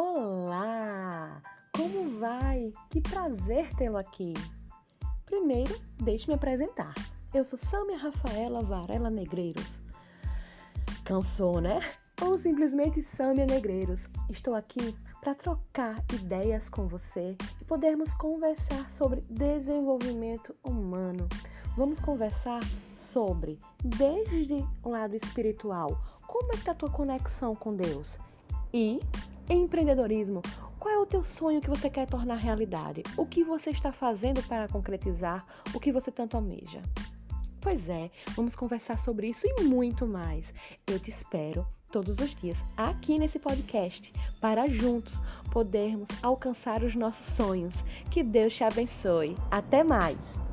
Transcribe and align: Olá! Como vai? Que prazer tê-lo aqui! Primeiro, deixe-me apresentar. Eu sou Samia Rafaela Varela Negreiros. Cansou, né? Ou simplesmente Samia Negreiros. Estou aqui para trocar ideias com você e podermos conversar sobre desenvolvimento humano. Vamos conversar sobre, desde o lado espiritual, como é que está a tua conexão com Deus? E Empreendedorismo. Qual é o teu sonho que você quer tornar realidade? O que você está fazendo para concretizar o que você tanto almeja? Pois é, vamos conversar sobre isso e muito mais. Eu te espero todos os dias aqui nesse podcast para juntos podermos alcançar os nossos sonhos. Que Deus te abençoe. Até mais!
Olá! 0.00 1.42
Como 1.76 2.20
vai? 2.20 2.72
Que 2.88 3.00
prazer 3.00 3.74
tê-lo 3.74 3.96
aqui! 3.96 4.32
Primeiro, 5.26 5.76
deixe-me 6.00 6.34
apresentar. 6.34 6.94
Eu 7.34 7.42
sou 7.42 7.58
Samia 7.58 7.98
Rafaela 7.98 8.62
Varela 8.62 9.10
Negreiros. 9.10 9.80
Cansou, 11.04 11.60
né? 11.60 11.80
Ou 12.22 12.38
simplesmente 12.38 13.02
Samia 13.02 13.44
Negreiros. 13.44 14.08
Estou 14.30 14.54
aqui 14.54 14.96
para 15.20 15.34
trocar 15.34 15.98
ideias 16.14 16.68
com 16.68 16.86
você 16.86 17.36
e 17.60 17.64
podermos 17.64 18.14
conversar 18.14 18.88
sobre 18.92 19.22
desenvolvimento 19.22 20.54
humano. 20.62 21.28
Vamos 21.76 21.98
conversar 21.98 22.60
sobre, 22.94 23.58
desde 23.82 24.64
o 24.84 24.90
lado 24.90 25.16
espiritual, 25.16 26.00
como 26.24 26.50
é 26.50 26.52
que 26.52 26.58
está 26.58 26.70
a 26.70 26.76
tua 26.76 26.88
conexão 26.88 27.52
com 27.56 27.74
Deus? 27.74 28.16
E 28.72 29.00
Empreendedorismo. 29.50 30.42
Qual 30.78 30.94
é 30.94 30.98
o 30.98 31.06
teu 31.06 31.24
sonho 31.24 31.60
que 31.60 31.70
você 31.70 31.88
quer 31.88 32.06
tornar 32.06 32.36
realidade? 32.36 33.02
O 33.16 33.24
que 33.24 33.42
você 33.42 33.70
está 33.70 33.90
fazendo 33.90 34.42
para 34.46 34.68
concretizar 34.68 35.46
o 35.74 35.80
que 35.80 35.90
você 35.90 36.10
tanto 36.10 36.36
almeja? 36.36 36.82
Pois 37.60 37.88
é, 37.88 38.10
vamos 38.36 38.54
conversar 38.54 38.98
sobre 38.98 39.28
isso 39.28 39.46
e 39.46 39.62
muito 39.62 40.06
mais. 40.06 40.52
Eu 40.86 41.00
te 41.00 41.10
espero 41.10 41.66
todos 41.90 42.18
os 42.18 42.34
dias 42.34 42.58
aqui 42.76 43.18
nesse 43.18 43.38
podcast 43.38 44.12
para 44.40 44.68
juntos 44.68 45.18
podermos 45.50 46.08
alcançar 46.22 46.82
os 46.82 46.94
nossos 46.94 47.34
sonhos. 47.34 47.74
Que 48.10 48.22
Deus 48.22 48.54
te 48.54 48.64
abençoe. 48.64 49.34
Até 49.50 49.82
mais! 49.82 50.47